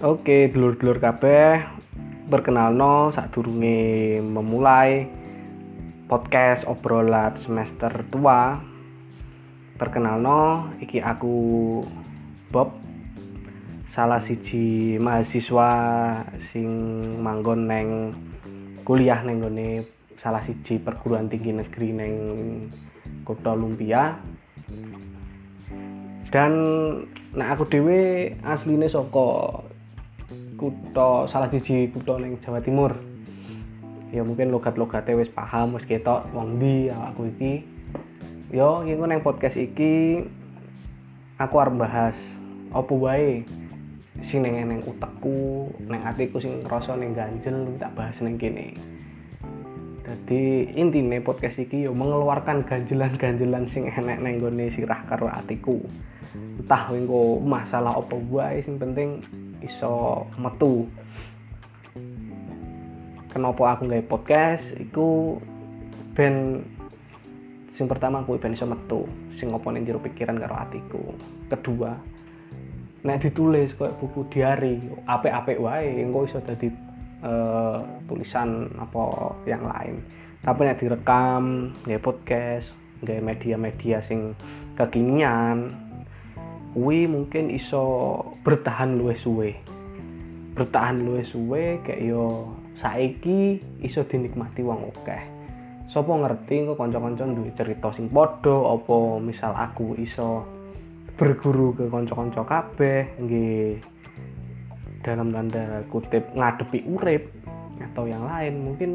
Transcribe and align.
Oke, 0.00 0.48
dulur-dulur 0.48 0.96
kabeh, 0.96 1.60
perkenalno 2.32 3.12
sadurunge 3.12 4.16
memulai 4.24 5.04
podcast 6.08 6.64
obrolan 6.64 7.36
semester 7.44 7.92
tua. 8.08 8.56
Perkenalno, 9.76 10.72
iki 10.80 11.04
aku 11.04 11.36
Bob, 12.48 12.80
salah 13.92 14.24
siji 14.24 14.96
mahasiswa 14.96 15.68
sing 16.48 16.72
manggon 17.20 17.68
neng 17.68 18.16
kuliah 18.88 19.20
neng 19.20 19.44
gone 19.44 19.84
salah 20.16 20.40
siji 20.48 20.80
perguruan 20.80 21.28
tinggi 21.28 21.52
negeri 21.52 21.88
neng 21.92 22.14
Kota 23.28 23.52
Lumpia. 23.52 24.16
Dan 26.32 26.52
nah 27.36 27.52
aku 27.52 27.68
dhewe 27.68 28.32
asline 28.48 28.88
saka 28.88 29.68
kutha 30.60 31.24
salah 31.32 31.48
siji 31.48 31.88
kutha 31.88 32.20
ning 32.20 32.36
Jawa 32.44 32.60
Timur. 32.60 32.92
Ya 34.12 34.20
mungkin 34.20 34.52
logat-logate 34.52 35.16
wis 35.16 35.32
paham 35.32 35.72
wis 35.72 35.88
ketok 35.88 36.28
wong 36.36 36.60
ndi 36.60 36.92
aku 36.92 37.32
iki. 37.32 37.64
Yo 38.52 38.84
iki 38.84 39.00
nang 39.00 39.24
podcast 39.24 39.56
iki 39.56 40.20
aku 41.40 41.54
arep 41.56 41.80
bahas 41.80 42.16
apa 42.76 42.92
wae 42.92 43.40
sing 44.28 44.44
neng 44.44 44.60
neng 44.68 44.84
utekku 44.84 45.72
neng 45.88 46.04
atiku 46.04 46.36
sing 46.36 46.60
ngerasa 46.60 46.92
neng 47.00 47.16
ganjel 47.16 47.56
tak 47.80 47.96
bahas 47.96 48.20
neng 48.20 48.36
kene. 48.36 48.76
Jadi 50.04 50.74
intinya 50.76 51.16
podcast 51.24 51.56
iki 51.56 51.88
yo 51.88 51.96
mengeluarkan 51.96 52.68
ganjelan-ganjelan 52.68 53.64
sing 53.72 53.88
enek 53.88 54.20
neng 54.20 54.44
gone 54.44 54.68
sirah 54.76 55.00
karo 55.08 55.32
atiku. 55.32 55.80
Entah 56.60 56.92
engko 56.92 57.40
masalah 57.40 57.96
apa 57.96 58.18
wae 58.28 58.60
sing 58.60 58.76
penting 58.76 59.24
iso 59.64 60.26
metu. 60.40 60.88
Kenapa 63.30 63.78
aku 63.78 63.86
nggak 63.86 64.10
podcast 64.10 64.64
iku 64.76 65.38
ben 66.18 66.66
sing 67.78 67.86
pertama 67.86 68.20
aku 68.24 68.36
ben 68.40 68.56
iso 68.56 68.66
metu. 68.66 69.06
Sing 69.38 69.54
apa 69.54 69.70
ning 69.70 69.86
jero 69.86 70.02
pikiran 70.02 70.40
karo 70.40 70.54
atiku. 70.58 71.02
Kedua 71.48 71.94
nek 73.00 73.24
ditulis 73.24 73.72
kayak 73.80 73.96
buku 73.96 74.28
diary 74.28 74.76
apik-apik 75.08 75.56
wae 75.56 76.04
engko 76.04 76.28
iso 76.28 76.36
dadi 76.44 76.68
uh, 77.24 77.80
tulisan 78.04 78.68
apa 78.76 79.32
yang 79.48 79.64
lain. 79.64 80.04
Tapi 80.44 80.60
nek 80.68 80.80
direkam 80.80 81.72
nggak 81.88 82.02
podcast 82.04 82.68
nggak 83.00 83.24
media-media 83.24 84.04
sing 84.04 84.36
kekinian 84.76 85.72
kuwi 86.74 87.10
mungkin 87.10 87.50
iso 87.50 88.18
bertahan 88.46 88.98
luwih 88.98 89.18
suwe. 89.18 89.50
Bertahan 90.54 91.02
luwih 91.02 91.26
suwe 91.26 91.82
kayak 91.82 92.00
yo 92.02 92.54
saiki 92.78 93.58
iso 93.82 94.06
dinikmati 94.06 94.62
wong 94.62 94.90
akeh. 94.94 95.22
Sapa 95.90 96.14
ngerti 96.14 96.70
kok 96.70 96.78
kanca-kanca 96.78 97.26
duwe 97.26 97.50
cerita 97.58 97.90
sing 97.90 98.06
padha 98.06 98.54
apa 98.54 99.18
misal 99.18 99.50
aku 99.58 99.98
iso 99.98 100.46
berguru 101.18 101.74
ke 101.74 101.90
kanca-kanca 101.90 102.46
kabeh 102.46 103.10
nggih 103.18 103.82
dalam 105.02 105.34
tanda 105.34 105.82
kutip 105.90 106.22
ngadepi 106.38 106.86
urip 106.86 107.26
atau 107.80 108.06
yang 108.06 108.22
lain 108.22 108.54
mungkin 108.62 108.90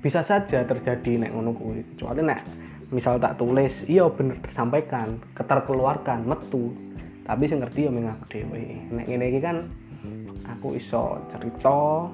bisa 0.00 0.22
saja 0.22 0.62
terjadi 0.62 1.26
nek 1.26 1.34
ngono 1.34 1.50
kuwi. 1.58 1.82
Kecuali 1.94 2.22
nek 2.22 2.40
misal 2.94 3.18
tak 3.18 3.38
tulis 3.38 3.74
iya 3.86 4.06
bener 4.10 4.38
tersampaikan 4.42 5.18
keterkeluarkan 5.34 6.26
metu 6.26 6.74
tapi 7.24 7.46
sing 7.46 7.60
ngerti 7.60 7.86
ya 7.86 7.92
mengaku 7.92 8.24
dhewe. 8.32 8.64
Nek 8.90 9.06
ngene 9.06 9.24
iki 9.30 9.40
kan 9.40 9.56
aku 10.48 10.76
iso 10.76 11.20
cerita 11.30 12.08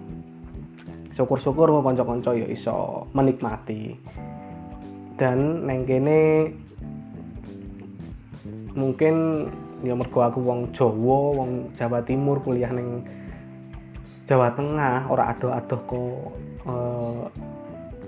syukur-syukur 1.16 1.72
mau 1.72 1.84
kanca-kanca 1.86 2.36
ya 2.36 2.46
iso 2.50 3.08
menikmati. 3.16 3.96
Dan 5.16 5.64
neng 5.64 5.88
kene 5.88 6.52
mungkin 8.76 9.48
ya 9.80 9.96
mergo 9.96 10.20
aku 10.20 10.44
wong 10.44 10.68
Jawa 10.76 11.18
wong 11.40 11.72
Jawa 11.80 12.04
Timur 12.04 12.44
kuliah 12.44 12.68
neng 12.68 13.00
Jawa 14.28 14.52
Tengah 14.52 15.08
ora 15.08 15.32
adoh-adoh 15.32 15.80
kok 15.88 16.20
uh, 16.68 17.24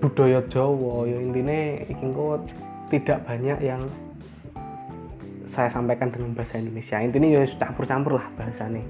budaya 0.05 0.45
Jawa. 0.53 1.09
Ya 1.09 1.17
intine 1.23 1.89
iki 1.89 2.07
tidak 2.93 3.25
banyak 3.25 3.59
yang 3.65 3.85
saya 5.53 5.69
sampaikan 5.73 6.13
dengan 6.13 6.37
bahasa 6.37 6.61
Indonesia. 6.61 6.97
Intinya 7.01 7.29
ya 7.29 7.43
campur-campur 7.57 8.21
lah 8.21 8.27
bahasa 8.37 8.69
nih 8.69 8.85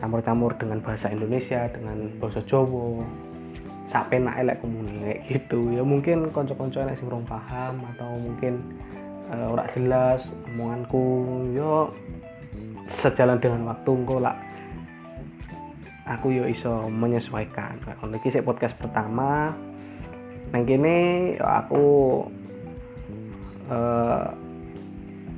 campur-campur 0.00 0.56
dengan 0.56 0.80
bahasa 0.80 1.12
Indonesia 1.12 1.68
dengan 1.70 2.08
bahasa 2.16 2.40
Jawa. 2.48 3.04
Sampai 3.90 4.22
nak 4.22 4.38
elek 4.38 4.62
komuni 4.62 4.96
kayak 5.02 5.20
gitu. 5.28 5.60
Ya 5.74 5.82
mungkin 5.82 6.30
konco-konco 6.30 6.80
elek 6.80 6.96
sing 6.96 7.10
paham 7.26 7.84
atau 7.94 8.10
mungkin 8.22 8.62
uh, 9.28 9.52
ora 9.52 9.66
jelas 9.76 10.24
omonganku. 10.54 11.06
Yo 11.52 11.92
sejalan 13.02 13.42
dengan 13.42 13.68
waktu 13.68 13.90
engko 13.90 14.16
lah. 14.22 14.34
Aku 16.18 16.32
yo 16.32 16.46
iso 16.46 16.88
menyesuaikan. 16.90 17.78
Kalau 17.82 18.14
iki 18.14 18.34
podcast 18.40 18.74
pertama. 18.78 19.54
Nang 20.50 20.66
kene 20.66 21.38
aku 21.38 22.26
uh, 23.70 24.26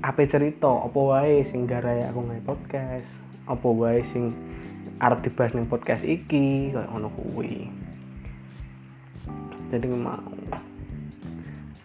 apa 0.02 0.26
cerita? 0.26 0.66
Apa 0.66 0.98
wae 0.98 1.46
sing 1.46 1.70
garai 1.70 2.02
aku 2.02 2.26
ngai 2.26 2.42
podcast? 2.42 3.06
Apa 3.46 3.68
wae 3.70 4.02
sing 4.10 4.34
arep 4.98 5.22
dibahas 5.22 5.54
ning 5.54 5.70
podcast 5.70 6.02
iki? 6.02 6.74
Kayak 6.74 6.90
ngono 6.90 7.08
kuwi. 7.14 7.70
Jadi 9.70 9.86
mau 9.94 10.18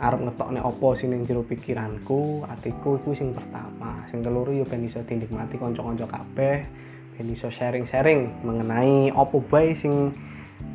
arep 0.01 0.19
ngetokne 0.25 0.59
apa 0.61 0.88
sing 0.97 1.13
ning 1.13 1.29
jero 1.29 1.45
pikiranku 1.45 2.41
atiku 2.50 2.97
iku 2.97 3.13
sing 3.13 3.38
pertama. 3.38 4.01
Sing 4.09 4.25
keloro 4.25 4.49
yo 4.49 4.66
ben 4.66 4.81
iso 4.81 5.05
dinikmati 5.05 5.61
kanca-kanca 5.61 6.09
kabeh 6.09 6.66
ben 7.17 7.34
iso 7.34 7.53
sharing-sharing 7.53 8.29
mengenai 8.41 9.13
apa 9.13 9.38
wae 9.53 9.78
sing 9.78 10.09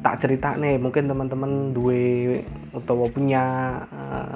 tak 0.02 0.22
ceritane 0.22 0.78
mungkin 0.78 1.10
teman-teman 1.10 1.74
duwe 1.74 2.38
utawa 2.70 3.06
punya 3.10 3.44
uh, 3.90 4.34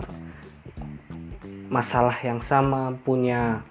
masalah 1.67 2.15
yang 2.23 2.39
sama 2.47 2.95
punya 3.03 3.63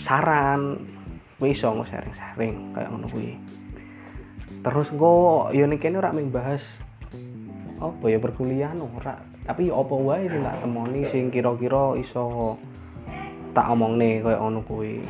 saran 0.00 0.78
kuwi 1.40 1.56
iso 1.56 1.72
nggak 1.72 1.88
sharing-sharing 1.88 2.76
kayak 2.76 2.88
ngono 2.92 3.06
kuwi. 3.08 3.32
Terus 4.60 4.88
gue 4.92 5.16
yo 5.56 5.64
nih 5.64 5.80
kene 5.80 5.96
ora 5.98 6.12
bahas 6.28 6.60
apa 7.80 8.04
ya 8.12 8.20
perkuliahan 8.20 8.76
ora. 8.76 9.16
Tapi 9.48 9.72
yo 9.72 9.80
apa 9.80 9.94
wae 9.96 10.28
sing 10.28 10.44
tak 10.44 10.60
temoni 10.60 11.00
sing 11.08 11.32
kira-kira 11.32 11.96
iso 11.96 12.56
tak 13.56 13.66
nih 13.96 14.20
kayak 14.20 14.40
ngono 14.40 14.60
kuwi. 14.68 15.00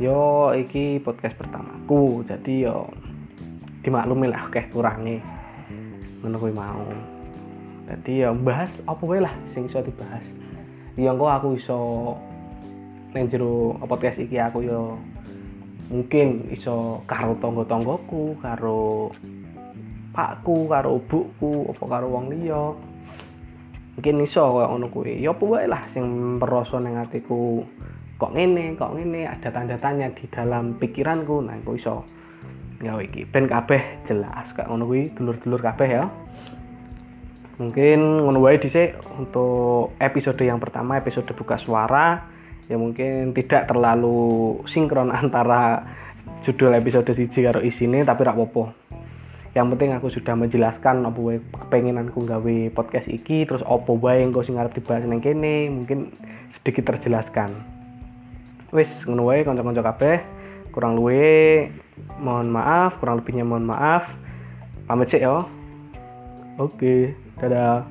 Yo 0.00 0.50
iki 0.56 0.98
podcast 1.04 1.36
pertamaku 1.36 2.24
jadi 2.24 2.72
yo 2.72 2.88
dimaklumi 3.84 4.26
lah 4.32 4.48
oke 4.48 4.64
kurangi 4.72 5.20
ngono 6.24 6.36
kuwi 6.40 6.52
mau 6.56 7.17
jadi 7.88 8.28
ya 8.28 8.30
bahas 8.36 8.68
apa 8.84 9.00
wae 9.08 9.24
lah 9.24 9.32
sing 9.56 9.64
iso 9.64 9.80
dibahas. 9.80 10.24
Ya 11.00 11.16
engko 11.16 11.24
aku 11.24 11.48
iso 11.56 11.80
neng 13.16 13.32
jero 13.32 13.80
podcast 13.88 14.20
iki 14.20 14.36
aku 14.36 14.68
yo 14.68 15.00
mungkin 15.88 16.52
iso 16.52 17.00
karo 17.08 17.32
tangga-tanggaku 17.40 18.36
karo 18.44 19.08
pakku 20.12 20.68
karo 20.68 21.00
buku 21.00 21.72
apa 21.72 21.84
karo 21.88 22.06
wong 22.12 22.28
liya. 22.28 22.76
Mungkin 23.96 24.20
iso 24.20 24.44
koyo 24.52 24.68
ngono 24.68 24.92
kuwi. 24.92 25.24
Ya 25.24 25.32
apa 25.32 25.44
wae 25.48 25.64
lah 25.64 25.80
sing 25.96 26.36
perasa 26.36 26.76
ning 26.76 27.00
atiku 27.00 27.64
kok 28.20 28.36
ngene 28.36 28.76
kok 28.76 28.92
ngene 28.92 29.24
ada 29.32 29.48
tanda 29.48 29.80
tanya 29.80 30.12
di 30.12 30.28
dalam 30.28 30.76
pikiranku 30.76 31.40
nah 31.40 31.56
aku 31.56 31.80
iso 31.80 32.04
gawe 32.84 33.00
iki. 33.00 33.24
Ben 33.32 33.48
kabeh 33.48 34.04
jelas 34.04 34.52
kayak 34.52 34.68
ngono 34.68 34.84
kuwi 34.84 35.08
dulur-dulur 35.16 35.64
kabeh 35.64 35.88
ya 35.88 36.04
mungkin 37.58 38.24
ngono 38.24 38.38
wae 38.40 38.62
dhisik 38.62 38.96
untuk 39.18 39.94
episode 39.98 40.38
yang 40.42 40.62
pertama 40.62 40.98
episode 40.98 41.28
buka 41.34 41.58
suara. 41.58 42.30
Ya 42.68 42.76
mungkin 42.76 43.32
tidak 43.32 43.68
terlalu 43.68 44.60
sinkron 44.68 45.10
antara 45.20 45.84
judul 46.44 46.72
episode 46.78 47.10
siji 47.10 47.42
karo 47.42 47.58
isine 47.64 48.04
tapi 48.06 48.22
rak 48.22 48.36
popo 48.36 48.70
yang 49.56 49.72
penting 49.74 49.96
aku 49.96 50.12
sudah 50.12 50.36
menjelaskan 50.36 51.02
apa 51.02 51.18
wae 51.18 51.40
kepenginanku 51.50 52.20
gawe 52.22 52.56
podcast 52.76 53.08
iki 53.10 53.48
terus 53.48 53.64
apa 53.64 53.90
wae 53.90 54.22
engko 54.22 54.44
sing 54.44 54.54
dibahas 54.54 55.08
nang 55.08 55.24
kene 55.24 55.72
mungkin 55.72 56.12
sedikit 56.52 56.94
terjelaskan. 56.94 57.50
Wis 58.70 58.86
ngono 59.08 59.32
wae 59.32 59.42
kanca-kanca 59.42 59.82
kabeh. 59.82 60.16
Kurang 60.70 61.00
luwe 61.00 61.72
mohon 62.20 62.52
maaf. 62.52 63.00
Kurang 63.00 63.24
lebihnya 63.24 63.42
mohon 63.42 63.66
maaf. 63.66 64.06
Pamit 64.84 65.10
sih 65.10 65.24
ya 65.24 65.42
oke 66.58 67.12
dadah 67.38 67.86